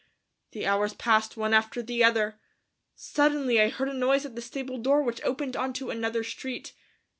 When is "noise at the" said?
3.93-4.41